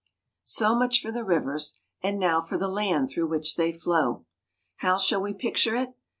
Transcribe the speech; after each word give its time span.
So 0.47 0.73
much 0.73 0.99
for 0.99 1.11
the 1.11 1.23
rivers; 1.23 1.79
and 2.01 2.17
now 2.19 2.41
for 2.41 2.57
the 2.57 2.67
land 2.67 3.11
through 3.11 3.27
which 3.29 3.55
they 3.55 3.71
flow. 3.71 4.25
How 4.77 4.97
shall 4.97 5.21
we 5.21 5.35
picture 5.35 5.75
it? 5.75 5.93